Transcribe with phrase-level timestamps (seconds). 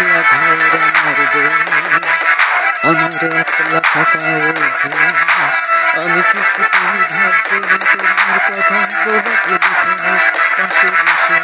[0.00, 1.56] একলা ঘর আমার দোষ
[2.84, 5.18] আমার একলা থাকা অভ্যাস
[5.96, 10.14] আমি কিছুতেই ভাববো না তোমার কথা বহু টেলিফোনে
[10.56, 11.36] পাশে বসে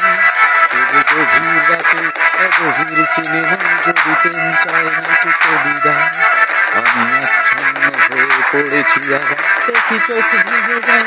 [0.73, 2.01] তবু গভীর রাতে
[2.45, 5.95] অগভীর সিনেমায় যদি প্রেম চায় না তো কবিতা
[6.79, 11.07] আমি আচ্ছন্ন হয়ে পড়েছি আবার দেখি চোখ ভিজে যায়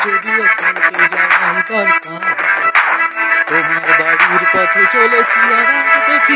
[0.03, 1.85] যদিও পাল্টে যাওয়ার দরকার
[3.47, 5.67] তোমার বাড়ির পথে চলেছি আর
[6.07, 6.35] দেখি